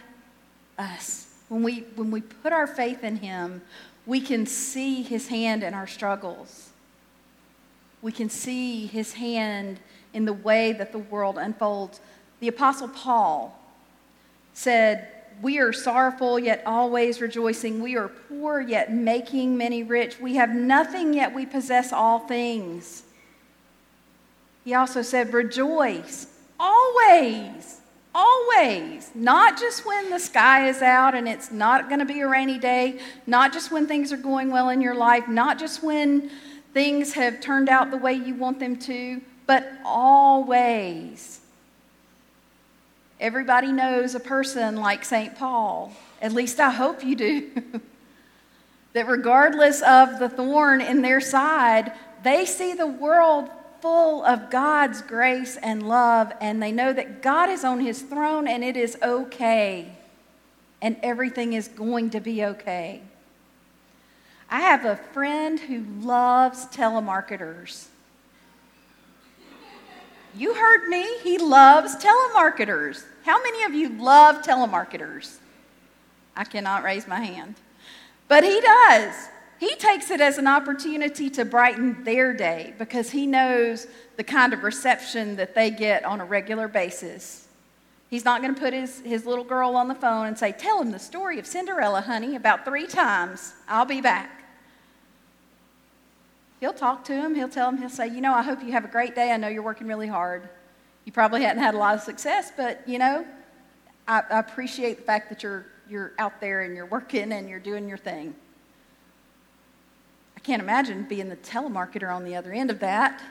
us, 0.77 1.33
when 1.49 1.63
we, 1.63 1.81
when 1.95 2.09
we 2.09 2.21
put 2.21 2.51
our 2.51 2.67
faith 2.67 3.03
in 3.03 3.17
Him, 3.17 3.61
we 4.05 4.19
can 4.19 4.45
see 4.45 5.01
His 5.01 5.27
hand 5.27 5.63
in 5.63 5.73
our 5.73 5.87
struggles. 5.87 6.72
We 8.03 8.11
can 8.11 8.29
see 8.29 8.85
His 8.85 9.13
hand 9.13 9.79
in 10.13 10.25
the 10.25 10.33
way 10.33 10.73
that 10.73 10.91
the 10.91 10.99
world 10.99 11.39
unfolds. 11.39 11.99
The 12.39 12.49
Apostle 12.49 12.89
Paul 12.89 13.59
said, 14.53 15.07
we 15.41 15.57
are 15.57 15.73
sorrowful, 15.73 16.37
yet 16.37 16.61
always 16.65 17.19
rejoicing. 17.19 17.81
We 17.81 17.95
are 17.97 18.07
poor, 18.07 18.61
yet 18.61 18.93
making 18.93 19.57
many 19.57 19.83
rich. 19.83 20.19
We 20.19 20.35
have 20.35 20.53
nothing, 20.53 21.13
yet 21.13 21.33
we 21.33 21.45
possess 21.45 21.91
all 21.91 22.19
things. 22.19 23.03
He 24.63 24.73
also 24.73 25.01
said, 25.01 25.33
Rejoice 25.33 26.27
always, 26.59 27.81
always. 28.13 29.11
Not 29.15 29.59
just 29.59 29.85
when 29.85 30.09
the 30.09 30.19
sky 30.19 30.69
is 30.69 30.81
out 30.81 31.15
and 31.15 31.27
it's 31.27 31.51
not 31.51 31.89
going 31.89 31.99
to 31.99 32.05
be 32.05 32.21
a 32.21 32.27
rainy 32.27 32.59
day, 32.59 32.99
not 33.27 33.51
just 33.51 33.71
when 33.71 33.87
things 33.87 34.13
are 34.13 34.17
going 34.17 34.51
well 34.51 34.69
in 34.69 34.81
your 34.81 34.95
life, 34.95 35.27
not 35.27 35.59
just 35.59 35.83
when 35.83 36.29
things 36.73 37.13
have 37.13 37.39
turned 37.39 37.69
out 37.69 37.91
the 37.91 37.97
way 37.97 38.13
you 38.13 38.35
want 38.35 38.59
them 38.59 38.75
to, 38.77 39.21
but 39.45 39.71
always. 39.85 41.39
Everybody 43.19 43.71
knows 43.71 44.15
a 44.15 44.19
person 44.19 44.77
like 44.77 45.05
St. 45.05 45.35
Paul. 45.35 45.93
At 46.21 46.33
least 46.33 46.59
I 46.59 46.71
hope 46.71 47.03
you 47.03 47.15
do. 47.15 47.51
that 48.93 49.07
regardless 49.07 49.81
of 49.81 50.19
the 50.19 50.29
thorn 50.29 50.81
in 50.81 51.01
their 51.01 51.21
side, 51.21 51.93
they 52.23 52.45
see 52.45 52.73
the 52.73 52.87
world 52.87 53.49
full 53.81 54.23
of 54.23 54.49
God's 54.49 55.01
grace 55.01 55.57
and 55.57 55.87
love, 55.87 56.31
and 56.39 56.63
they 56.63 56.71
know 56.71 56.93
that 56.93 57.21
God 57.21 57.49
is 57.49 57.65
on 57.65 57.81
his 57.81 58.01
throne 58.01 58.47
and 58.47 58.63
it 58.63 58.77
is 58.77 58.97
okay, 59.03 59.93
and 60.81 60.95
everything 61.03 61.53
is 61.53 61.67
going 61.67 62.09
to 62.11 62.21
be 62.21 62.45
okay. 62.45 63.01
I 64.53 64.59
have 64.59 64.85
a 64.85 64.97
friend 64.97 65.59
who 65.59 65.83
loves 66.05 66.67
telemarketers. 66.67 67.87
You 70.35 70.53
heard 70.53 70.89
me. 70.89 71.17
He 71.23 71.39
loves 71.39 71.95
telemarketers. 71.95 73.03
How 73.25 73.41
many 73.41 73.63
of 73.63 73.73
you 73.73 73.89
love 73.89 74.43
telemarketers? 74.43 75.37
I 76.35 76.43
cannot 76.43 76.83
raise 76.83 77.07
my 77.07 77.19
hand. 77.19 77.55
But 78.27 78.43
he 78.43 78.61
does. 78.61 79.15
He 79.59 79.73
takes 79.73 80.11
it 80.11 80.21
as 80.21 80.37
an 80.37 80.45
opportunity 80.45 81.31
to 81.31 81.45
brighten 81.45 82.03
their 82.03 82.31
day 82.31 82.75
because 82.77 83.09
he 83.09 83.25
knows 83.25 83.87
the 84.17 84.23
kind 84.23 84.53
of 84.53 84.61
reception 84.61 85.35
that 85.37 85.55
they 85.55 85.71
get 85.71 86.05
on 86.05 86.21
a 86.21 86.25
regular 86.25 86.67
basis. 86.67 87.47
He's 88.07 88.23
not 88.23 88.43
going 88.43 88.53
to 88.53 88.61
put 88.61 88.73
his, 88.73 88.99
his 88.99 89.25
little 89.25 89.45
girl 89.45 89.75
on 89.75 89.87
the 89.87 89.95
phone 89.95 90.27
and 90.27 90.37
say, 90.37 90.51
Tell 90.51 90.79
him 90.79 90.91
the 90.91 90.99
story 90.99 91.39
of 91.39 91.47
Cinderella, 91.47 92.01
honey, 92.01 92.35
about 92.35 92.65
three 92.65 92.85
times. 92.85 93.55
I'll 93.67 93.85
be 93.85 93.99
back. 93.99 94.41
He'll 96.63 96.71
talk 96.71 97.03
to 97.03 97.13
him. 97.13 97.35
He'll 97.35 97.49
tell 97.49 97.67
him, 97.67 97.77
he'll 97.77 97.89
say, 97.89 98.07
You 98.07 98.21
know, 98.21 98.33
I 98.33 98.41
hope 98.41 98.63
you 98.63 98.71
have 98.71 98.85
a 98.85 98.87
great 98.87 99.15
day. 99.15 99.33
I 99.33 99.35
know 99.35 99.49
you're 99.49 99.61
working 99.61 99.85
really 99.85 100.07
hard. 100.07 100.47
You 101.03 101.11
probably 101.11 101.41
hadn't 101.41 101.61
had 101.61 101.75
a 101.75 101.77
lot 101.77 101.93
of 101.93 101.99
success, 101.99 102.53
but 102.55 102.87
you 102.87 102.99
know, 102.99 103.25
I, 104.07 104.21
I 104.31 104.39
appreciate 104.39 104.95
the 104.95 105.03
fact 105.03 105.27
that 105.27 105.43
you're, 105.43 105.65
you're 105.89 106.13
out 106.17 106.39
there 106.39 106.61
and 106.61 106.73
you're 106.73 106.85
working 106.85 107.33
and 107.33 107.49
you're 107.49 107.59
doing 107.59 107.89
your 107.89 107.97
thing. 107.97 108.33
I 110.37 110.39
can't 110.39 110.61
imagine 110.61 111.03
being 111.03 111.27
the 111.27 111.35
telemarketer 111.35 112.09
on 112.15 112.23
the 112.23 112.33
other 112.37 112.53
end 112.53 112.71
of 112.71 112.79
that. 112.79 113.21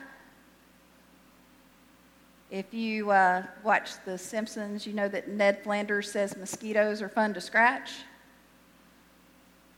If 2.51 2.71
you 2.71 3.09
uh, 3.09 3.47
watch 3.63 3.93
The 4.05 4.15
Simpsons, 4.15 4.85
you 4.85 4.93
know 4.93 5.07
that 5.07 5.27
Ned 5.27 5.63
Flanders 5.63 6.11
says 6.11 6.37
mosquitoes 6.37 7.01
are 7.01 7.09
fun 7.09 7.33
to 7.33 7.41
scratch. 7.41 7.93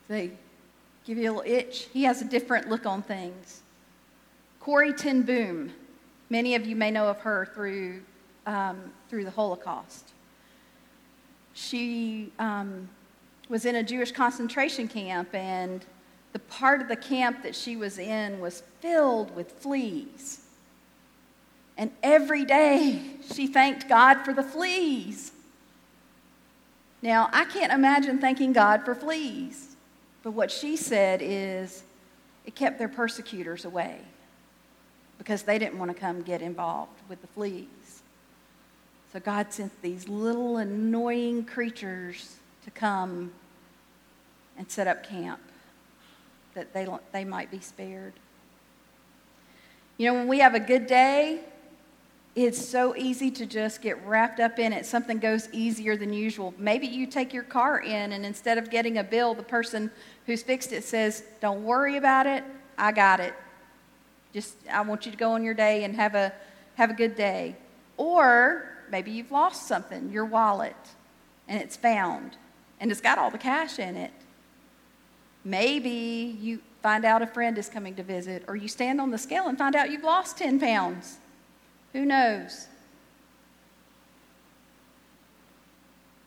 They 0.10 0.32
give 1.06 1.18
you 1.18 1.32
a 1.32 1.34
little 1.34 1.52
itch. 1.52 1.88
He 1.94 2.04
has 2.04 2.22
a 2.22 2.26
different 2.26 2.70
look 2.70 2.86
on 2.86 3.02
things. 3.02 3.62
Corrie 4.60 4.94
ten 4.94 5.22
Boom 5.22 5.72
Many 6.30 6.56
of 6.56 6.66
you 6.66 6.76
may 6.76 6.90
know 6.90 7.08
of 7.08 7.20
her 7.22 7.48
through, 7.54 8.02
um, 8.48 8.92
through 9.10 9.26
the 9.26 9.32
Holocaust. 9.32 10.12
She 11.54 12.32
um, 12.40 12.90
was 13.48 13.66
in 13.66 13.76
a 13.76 13.84
Jewish 13.84 14.12
concentration 14.12 14.88
camp, 14.88 15.34
and 15.36 15.86
the 16.34 16.40
part 16.40 16.82
of 16.82 16.88
the 16.88 16.96
camp 16.96 17.44
that 17.44 17.56
she 17.56 17.76
was 17.76 18.00
in 18.00 18.40
was 18.40 18.64
filled 18.82 19.36
with 19.36 19.52
fleas. 19.52 20.42
And 21.78 21.92
every 22.02 22.44
day 22.44 23.02
she 23.32 23.48
thanked 23.48 23.88
God 23.88 24.26
for 24.26 24.34
the 24.34 24.44
fleas. 24.44 25.32
Now, 27.02 27.30
I 27.32 27.46
can't 27.46 27.72
imagine 27.72 28.20
thanking 28.20 28.52
God 28.52 28.84
for 28.84 28.96
fleas, 28.96 29.75
but 30.26 30.32
what 30.32 30.50
she 30.50 30.76
said 30.76 31.22
is 31.22 31.84
it 32.48 32.56
kept 32.56 32.80
their 32.80 32.90
persecutors 32.90 33.64
away 33.64 34.00
because 35.20 35.44
they 35.44 35.60
didn't 35.60 35.78
want 35.78 35.92
to 35.92 35.96
come 35.96 36.24
get 36.24 36.42
involved 36.42 37.00
with 37.08 37.22
the 37.22 37.28
fleas. 37.28 38.02
So 39.14 39.20
God 39.20 39.54
sent 39.54 39.84
these 39.84 40.10
little 40.10 40.58
annoying 40.58 41.46
creatures 41.46 42.38
to 42.64 42.72
come 42.72 43.34
and 44.58 44.70
set 44.70 44.88
up 44.88 45.08
camp 45.08 45.42
that 46.56 46.74
they, 46.74 46.88
they 47.12 47.24
might 47.24 47.52
be 47.52 47.60
spared. 47.60 48.14
You 50.00 50.08
know, 50.08 50.16
when 50.16 50.28
we 50.28 50.40
have 50.40 50.56
a 50.56 50.60
good 50.60 50.88
day, 50.88 51.42
it's 52.36 52.64
so 52.64 52.94
easy 52.98 53.32
to 53.32 53.46
just 53.46 53.82
get 53.82 54.06
wrapped 54.06 54.42
up 54.42 54.60
in 54.60 54.74
it. 54.74 54.86
Something 54.86 55.20
goes 55.20 55.48
easier 55.54 55.96
than 55.96 56.12
usual. 56.12 56.54
Maybe 56.58 56.86
you 56.86 57.08
take 57.08 57.34
your 57.34 57.44
car 57.44 57.80
in, 57.80 58.12
and 58.12 58.26
instead 58.26 58.58
of 58.58 58.70
getting 58.70 58.98
a 58.98 59.04
bill, 59.04 59.34
the 59.34 59.44
person 59.44 59.90
who's 60.26 60.44
fixed 60.44 60.74
it 60.74 60.84
says, 60.84 61.24
Don't 61.40 61.64
worry 61.64 61.96
about 61.96 62.28
it, 62.28 62.44
I 62.78 62.92
got 62.92 63.22
it. 63.22 63.34
Just, 64.34 64.56
I 64.70 64.82
want 64.82 65.06
you 65.06 65.14
to 65.14 65.18
go 65.18 65.32
on 65.32 65.46
your 65.46 65.54
day 65.54 65.86
and 65.86 65.96
have 65.96 66.14
a, 66.14 66.34
have 66.76 66.90
a 66.90 66.94
good 66.94 67.16
day. 67.16 67.56
Or 67.96 68.70
maybe 68.92 69.12
you've 69.12 69.32
lost 69.32 69.66
something, 69.66 70.12
your 70.12 70.26
wallet, 70.26 70.76
and 71.48 71.62
it's 71.62 71.78
found, 71.78 72.36
and 72.82 72.92
it's 72.92 73.00
got 73.00 73.18
all 73.18 73.32
the 73.32 73.38
cash 73.38 73.80
in 73.80 73.96
it. 73.96 74.12
Maybe 75.46 76.38
you 76.42 76.60
find 76.84 77.06
out 77.06 77.22
a 77.22 77.28
friend 77.28 77.58
is 77.58 77.70
coming 77.70 77.96
to 77.96 78.04
visit, 78.04 78.44
or 78.50 78.58
you 78.58 78.68
stand 78.68 79.00
on 79.00 79.12
the 79.12 79.18
scale 79.18 79.48
and 79.48 79.58
find 79.58 79.74
out 79.74 79.90
you've 79.90 80.04
lost 80.04 80.38
10 80.38 80.60
pounds. 80.60 81.20
Who 81.96 82.06
knows? 82.06 82.68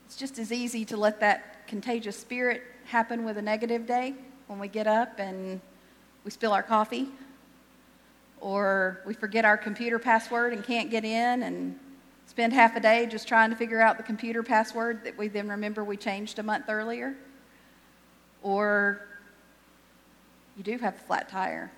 It's 0.06 0.16
just 0.16 0.38
as 0.38 0.50
easy 0.50 0.86
to 0.86 0.96
let 0.96 1.20
that 1.20 1.66
contagious 1.66 2.18
spirit 2.18 2.62
happen 2.86 3.22
with 3.22 3.36
a 3.36 3.42
negative 3.42 3.86
day 3.86 4.14
when 4.46 4.58
we 4.58 4.68
get 4.68 4.86
up 4.86 5.18
and 5.18 5.60
we 6.24 6.30
spill 6.30 6.54
our 6.54 6.62
coffee, 6.62 7.08
or 8.40 9.02
we 9.04 9.12
forget 9.12 9.44
our 9.44 9.58
computer 9.58 9.98
password 9.98 10.54
and 10.54 10.64
can't 10.64 10.90
get 10.90 11.04
in 11.04 11.42
and 11.42 11.78
spend 12.24 12.54
half 12.54 12.74
a 12.74 12.80
day 12.80 13.04
just 13.04 13.28
trying 13.28 13.50
to 13.50 13.56
figure 13.56 13.82
out 13.82 13.98
the 13.98 14.02
computer 14.02 14.42
password 14.42 15.04
that 15.04 15.18
we 15.18 15.28
then 15.28 15.50
remember 15.50 15.84
we 15.84 15.98
changed 15.98 16.38
a 16.38 16.42
month 16.42 16.64
earlier. 16.70 17.14
Or 18.42 19.06
you 20.56 20.62
do 20.62 20.78
have 20.78 20.94
a 20.94 20.98
flat 21.00 21.28
tire 21.28 21.70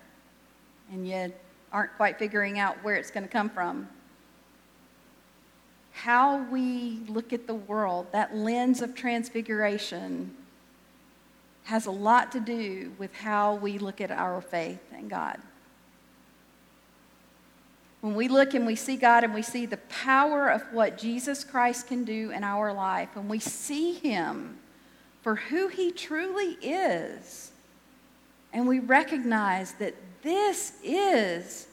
and 0.93 1.05
you 1.05 1.33
aren't 1.71 1.95
quite 1.97 2.19
figuring 2.19 2.59
out 2.59 2.77
where 2.83 2.95
it's 2.95 3.11
going 3.11 3.23
to 3.23 3.31
come 3.31 3.49
from. 3.49 3.87
How 5.91 6.43
we 6.43 7.01
look 7.07 7.33
at 7.33 7.47
the 7.47 7.53
world, 7.53 8.07
that 8.11 8.35
lens 8.35 8.81
of 8.81 8.95
transfiguration, 8.95 10.35
has 11.63 11.85
a 11.85 11.91
lot 11.91 12.31
to 12.31 12.39
do 12.39 12.91
with 12.97 13.13
how 13.13 13.55
we 13.55 13.77
look 13.77 14.01
at 14.01 14.11
our 14.11 14.41
faith 14.41 14.81
in 14.97 15.07
God. 15.07 15.37
When 18.01 18.15
we 18.15 18.27
look 18.27 18.55
and 18.55 18.65
we 18.65 18.75
see 18.75 18.95
God 18.95 19.23
and 19.23 19.33
we 19.33 19.43
see 19.43 19.67
the 19.67 19.77
power 19.77 20.49
of 20.49 20.63
what 20.71 20.97
Jesus 20.97 21.43
Christ 21.43 21.87
can 21.87 22.03
do 22.03 22.31
in 22.31 22.43
our 22.43 22.73
life, 22.73 23.09
and 23.15 23.29
we 23.29 23.39
see 23.39 23.93
Him 23.93 24.57
for 25.21 25.35
who 25.35 25.67
He 25.67 25.91
truly 25.91 26.57
is, 26.63 27.51
and 28.51 28.67
we 28.67 28.79
recognize 28.79 29.73
that 29.73 29.93
this 30.21 30.73
is 30.83 31.67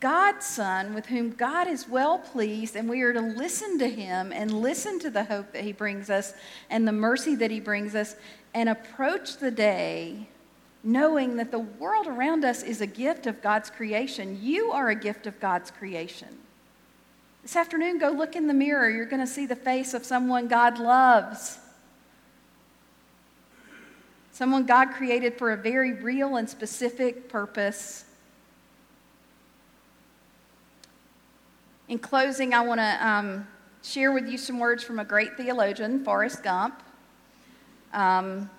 God's 0.00 0.44
Son 0.44 0.94
with 0.94 1.06
whom 1.06 1.30
God 1.30 1.66
is 1.66 1.88
well 1.88 2.18
pleased, 2.18 2.76
and 2.76 2.88
we 2.88 3.02
are 3.02 3.12
to 3.12 3.20
listen 3.20 3.78
to 3.78 3.88
Him 3.88 4.32
and 4.32 4.60
listen 4.60 4.98
to 5.00 5.10
the 5.10 5.24
hope 5.24 5.52
that 5.52 5.64
He 5.64 5.72
brings 5.72 6.10
us 6.10 6.34
and 6.68 6.86
the 6.86 6.92
mercy 6.92 7.34
that 7.36 7.50
He 7.50 7.60
brings 7.60 7.94
us, 7.94 8.16
and 8.52 8.68
approach 8.68 9.38
the 9.38 9.50
day 9.50 10.28
knowing 10.84 11.36
that 11.36 11.50
the 11.50 11.58
world 11.58 12.06
around 12.06 12.44
us 12.44 12.62
is 12.62 12.82
a 12.82 12.86
gift 12.86 13.26
of 13.26 13.40
God's 13.40 13.70
creation. 13.70 14.38
You 14.42 14.70
are 14.72 14.90
a 14.90 14.94
gift 14.94 15.26
of 15.26 15.40
God's 15.40 15.70
creation. 15.70 16.28
This 17.42 17.56
afternoon, 17.56 17.98
go 17.98 18.10
look 18.10 18.36
in 18.36 18.46
the 18.46 18.54
mirror. 18.54 18.90
You're 18.90 19.06
going 19.06 19.20
to 19.20 19.26
see 19.26 19.46
the 19.46 19.56
face 19.56 19.94
of 19.94 20.04
someone 20.04 20.46
God 20.46 20.78
loves. 20.78 21.58
Someone 24.34 24.66
God 24.66 24.86
created 24.86 25.38
for 25.38 25.52
a 25.52 25.56
very 25.56 25.92
real 25.92 26.34
and 26.38 26.50
specific 26.50 27.28
purpose. 27.28 28.04
In 31.88 32.00
closing, 32.00 32.52
I 32.52 32.60
want 32.62 32.80
to 32.80 33.06
um, 33.06 33.46
share 33.84 34.10
with 34.10 34.26
you 34.26 34.36
some 34.36 34.58
words 34.58 34.82
from 34.82 34.98
a 34.98 35.04
great 35.04 35.36
theologian, 35.36 36.04
Forrest 36.04 36.42
Gump. 36.42 36.82
Um, 37.92 38.50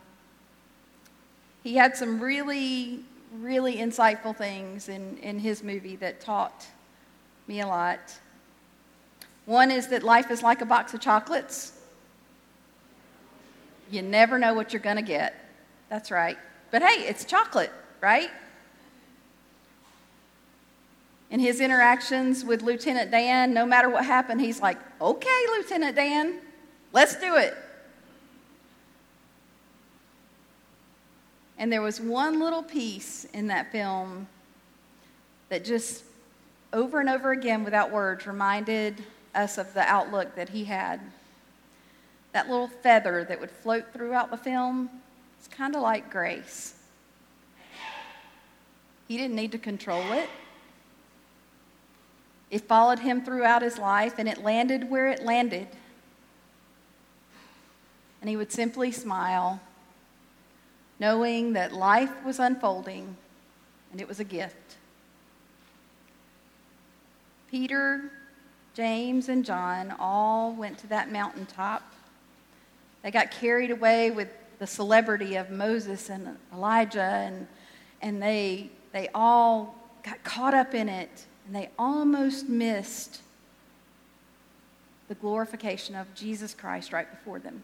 he 1.62 1.76
had 1.76 1.98
some 1.98 2.22
really, 2.22 3.02
really 3.34 3.76
insightful 3.76 4.34
things 4.34 4.88
in, 4.88 5.18
in 5.18 5.40
his 5.40 5.62
movie 5.62 5.98
that 5.98 6.22
taught 6.22 6.66
me 7.48 7.60
a 7.60 7.68
lot. 7.68 8.18
One 9.46 9.72
is 9.72 9.90
that 9.90 10.04
life 10.04 10.32
is 10.32 10.42
like 10.42 10.62
a 10.62 10.66
box 10.66 10.94
of 10.94 11.02
chocolates. 11.02 11.74
You 13.92 14.04
never 14.04 14.40
know 14.40 14.54
what 14.54 14.72
you're 14.72 14.82
going 14.82 14.96
to 14.96 15.02
get. 15.02 15.42
That's 15.96 16.12
right. 16.12 16.38
But 16.72 16.82
hey, 16.82 17.08
it's 17.08 17.24
chocolate, 17.24 17.72
right? 18.02 18.30
In 21.32 21.40
his 21.40 21.62
interactions 21.62 22.44
with 22.44 22.64
Lieutenant 22.64 23.12
Dan, 23.12 23.54
no 23.54 23.66
matter 23.66 23.88
what 23.88 24.04
happened, 24.04 24.42
he's 24.42 24.60
like, 24.60 24.78
okay, 25.00 25.46
Lieutenant 25.58 25.96
Dan, 25.96 26.42
let's 26.92 27.16
do 27.16 27.38
it. 27.38 27.56
And 31.58 31.72
there 31.72 31.82
was 31.82 32.02
one 32.02 32.42
little 32.42 32.64
piece 32.64 33.24
in 33.32 33.48
that 33.48 33.72
film 33.72 34.28
that 35.48 35.64
just 35.64 36.04
over 36.74 37.00
and 37.00 37.08
over 37.08 37.32
again, 37.32 37.64
without 37.64 37.90
words, 37.90 38.28
reminded 38.28 39.02
us 39.34 39.58
of 39.58 39.74
the 39.74 39.84
outlook 39.84 40.36
that 40.36 40.50
he 40.50 40.66
had. 40.66 41.00
That 42.34 42.50
little 42.50 42.68
feather 42.68 43.24
that 43.30 43.40
would 43.40 43.50
float 43.50 43.94
throughout 43.94 44.30
the 44.30 44.36
film, 44.36 44.90
it's 45.46 45.56
kind 45.56 45.76
of 45.76 45.82
like 45.84 46.10
grace. 46.10 46.74
He 49.08 49.18
didn't 49.18 49.36
need 49.36 49.52
to 49.52 49.60
control 49.60 50.12
it. 50.14 50.28
It 52.50 52.68
followed 52.68 53.00
him 53.00 53.24
throughout 53.24 53.62
his 53.62 53.78
life 53.78 54.16
and 54.18 54.28
it 54.28 54.44
landed 54.44 54.90
where 54.90 55.08
it 55.08 55.24
landed. 55.24 55.68
And 58.22 58.30
he 58.30 58.38
would 58.38 58.52
simply 58.52 58.92
smile 58.92 59.60
knowing 61.00 61.54
that 61.54 61.74
life 61.74 62.24
was 62.26 62.40
unfolding 62.40 63.16
and 63.92 64.02
it 64.02 64.08
was 64.08 64.20
a 64.20 64.24
gift. 64.24 64.78
Peter, 67.52 68.12
James, 68.74 69.30
and 69.30 69.46
John 69.46 69.94
all 70.00 70.54
went 70.54 70.80
to 70.80 70.88
that 70.88 71.12
mountaintop. 71.12 71.84
They 73.04 73.12
got 73.12 73.30
carried 73.30 73.70
away 73.70 74.10
with 74.10 74.30
the 74.60 74.68
celebrity 74.68 75.36
of 75.36 75.50
Moses 75.50 76.10
and 76.10 76.38
Elijah, 76.54 77.02
and, 77.02 77.48
and 78.02 78.22
they, 78.22 78.70
they 78.92 79.10
all 79.14 79.76
got 80.04 80.24
caught 80.24 80.54
up 80.54 80.74
in 80.74 80.90
it, 80.90 81.26
and 81.46 81.56
they 81.56 81.70
almost 81.78 82.48
missed 82.48 83.22
the 85.08 85.16
glorification 85.16 85.96
of 85.96 86.14
Jesus 86.16 86.54
Christ 86.54 86.92
right 86.94 87.10
before 87.10 87.40
them 87.40 87.64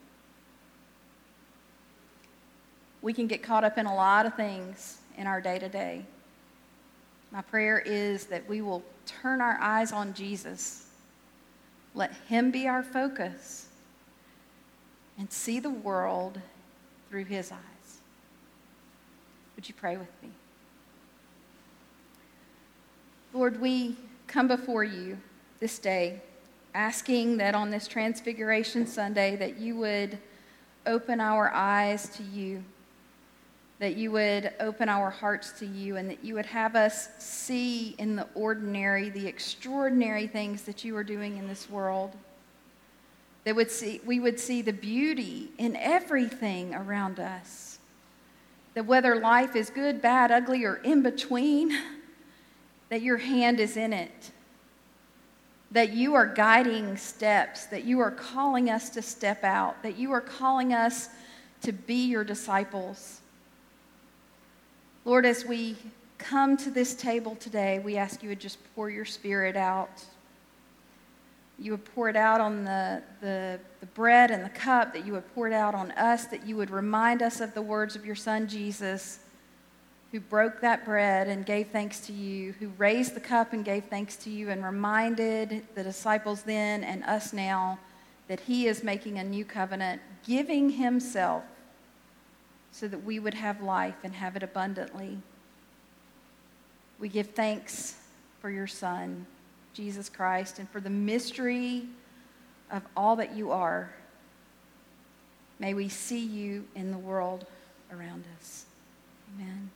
we 3.01 3.13
can 3.13 3.27
get 3.27 3.41
caught 3.41 3.63
up 3.63 3.77
in 3.77 3.85
a 3.85 3.93
lot 3.93 4.25
of 4.25 4.35
things 4.35 4.99
in 5.17 5.27
our 5.27 5.41
day 5.41 5.59
to 5.59 5.69
day. 5.69 6.05
My 7.31 7.41
prayer 7.41 7.79
is 7.79 8.25
that 8.25 8.47
we 8.47 8.61
will 8.61 8.83
turn 9.05 9.41
our 9.41 9.57
eyes 9.59 9.91
on 9.91 10.13
Jesus, 10.13 10.87
let 11.95 12.13
Him 12.27 12.51
be 12.51 12.67
our 12.67 12.83
focus, 12.83 13.67
and 15.17 15.31
see 15.31 15.59
the 15.59 15.69
world 15.69 16.39
through 17.11 17.25
His 17.25 17.51
eyes. 17.51 18.01
Would 19.55 19.69
you 19.69 19.75
pray 19.75 19.97
with 19.97 20.09
me? 20.23 20.29
Lord, 23.33 23.61
we 23.61 23.97
come 24.25 24.47
before 24.47 24.83
you 24.83 25.17
this 25.59 25.77
day 25.77 26.21
asking 26.73 27.37
that 27.37 27.53
on 27.53 27.69
this 27.69 27.87
Transfiguration 27.87 28.87
Sunday 28.87 29.35
that 29.35 29.59
you 29.59 29.75
would 29.75 30.17
open 30.87 31.21
our 31.21 31.51
eyes 31.53 32.09
to 32.15 32.23
you 32.23 32.63
that 33.81 33.97
you 33.97 34.11
would 34.11 34.53
open 34.59 34.87
our 34.87 35.09
hearts 35.09 35.53
to 35.53 35.65
you 35.65 35.97
and 35.97 36.07
that 36.07 36.23
you 36.23 36.35
would 36.35 36.45
have 36.45 36.75
us 36.75 37.09
see 37.17 37.95
in 37.97 38.15
the 38.15 38.27
ordinary 38.35 39.09
the 39.09 39.25
extraordinary 39.25 40.27
things 40.27 40.61
that 40.61 40.83
you 40.83 40.95
are 40.95 41.03
doing 41.03 41.37
in 41.37 41.47
this 41.47 41.67
world. 41.67 42.15
That 43.43 43.55
would 43.55 43.71
see, 43.71 44.01
we 44.05 44.19
would 44.19 44.39
see 44.39 44.61
the 44.61 44.73
beauty 44.73 45.51
in 45.57 45.75
everything 45.75 46.75
around 46.75 47.19
us. 47.19 47.79
That 48.75 48.85
whether 48.85 49.15
life 49.15 49.55
is 49.55 49.69
good, 49.69 50.01
bad, 50.01 50.31
ugly, 50.31 50.63
or 50.63 50.75
in 50.75 51.01
between, 51.01 51.71
that 52.89 53.01
your 53.01 53.17
hand 53.17 53.59
is 53.59 53.77
in 53.77 53.93
it. 53.93 54.31
that 55.71 55.93
you 55.93 56.15
are 56.15 56.25
guiding 56.27 56.97
steps, 56.97 57.65
that 57.67 57.85
you 57.85 57.99
are 58.01 58.11
calling 58.11 58.69
us 58.69 58.89
to 58.89 59.01
step 59.01 59.43
out, 59.43 59.81
that 59.83 59.97
you 59.97 60.11
are 60.11 60.21
calling 60.21 60.73
us 60.73 61.09
to 61.61 61.71
be 61.71 62.07
your 62.07 62.25
disciples. 62.25 63.21
Lord, 65.05 65.25
as 65.25 65.45
we 65.45 65.77
come 66.17 66.57
to 66.57 66.69
this 66.69 66.93
table 66.93 67.35
today, 67.35 67.79
we 67.79 67.95
ask 67.97 68.21
you 68.21 68.29
to 68.29 68.35
just 68.35 68.59
pour 68.75 68.89
your 68.89 69.05
spirit 69.05 69.55
out. 69.55 70.03
You 71.61 71.71
would 71.71 71.85
pour 71.85 72.09
it 72.09 72.15
out 72.15 72.41
on 72.41 72.65
the, 72.65 73.03
the, 73.21 73.59
the 73.79 73.85
bread 73.85 74.31
and 74.31 74.43
the 74.43 74.49
cup, 74.49 74.93
that 74.93 75.05
you 75.05 75.13
would 75.13 75.33
pour 75.35 75.47
it 75.47 75.53
out 75.53 75.75
on 75.75 75.91
us, 75.91 76.25
that 76.25 76.45
you 76.45 76.57
would 76.57 76.71
remind 76.71 77.21
us 77.21 77.39
of 77.39 77.53
the 77.53 77.61
words 77.61 77.95
of 77.95 78.05
your 78.05 78.15
son 78.15 78.47
Jesus 78.47 79.19
who 80.11 80.19
broke 80.19 80.59
that 80.59 80.83
bread 80.83 81.27
and 81.27 81.45
gave 81.45 81.67
thanks 81.67 82.01
to 82.01 82.11
you, 82.11 82.53
who 82.53 82.69
raised 82.77 83.13
the 83.13 83.19
cup 83.19 83.53
and 83.53 83.63
gave 83.63 83.85
thanks 83.85 84.17
to 84.17 84.29
you, 84.29 84.49
and 84.49 84.63
reminded 84.63 85.63
the 85.73 85.83
disciples 85.83 86.43
then 86.43 86.83
and 86.83 87.03
us 87.05 87.31
now 87.31 87.79
that 88.27 88.41
he 88.41 88.67
is 88.67 88.83
making 88.83 89.19
a 89.19 89.23
new 89.23 89.45
covenant, 89.45 90.01
giving 90.25 90.71
himself 90.71 91.43
so 92.71 92.87
that 92.87 93.03
we 93.03 93.19
would 93.19 93.33
have 93.33 93.61
life 93.61 93.95
and 94.03 94.13
have 94.13 94.35
it 94.35 94.43
abundantly. 94.43 95.17
We 96.99 97.07
give 97.07 97.27
thanks 97.31 97.97
for 98.41 98.49
your 98.49 98.67
Son, 98.67 99.25
Jesus 99.73 100.09
Christ, 100.09 100.59
and 100.59 100.69
for 100.69 100.79
the 100.79 100.89
mystery 100.89 101.83
of 102.71 102.83
all 102.95 103.15
that 103.17 103.35
you 103.35 103.51
are. 103.51 103.93
May 105.59 105.73
we 105.73 105.89
see 105.89 106.25
you 106.25 106.65
in 106.75 106.91
the 106.91 106.97
world 106.97 107.45
around 107.91 108.23
us. 108.37 108.65
Amen. 109.35 109.69